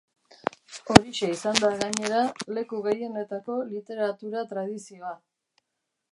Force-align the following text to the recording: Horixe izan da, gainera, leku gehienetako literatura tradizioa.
Horixe 0.93 1.27
izan 1.33 1.59
da, 1.63 1.67
gainera, 1.81 2.21
leku 2.57 2.79
gehienetako 2.87 3.57
literatura 3.75 4.43
tradizioa. 4.55 5.13